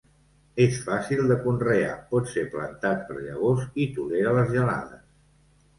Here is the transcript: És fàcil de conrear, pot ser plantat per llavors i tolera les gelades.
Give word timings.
És 0.63 0.77
fàcil 0.85 1.21
de 1.31 1.37
conrear, 1.43 1.91
pot 2.15 2.33
ser 2.33 2.47
plantat 2.55 3.07
per 3.11 3.19
llavors 3.21 3.69
i 3.87 3.89
tolera 4.01 4.37
les 4.41 4.53
gelades. 4.59 5.07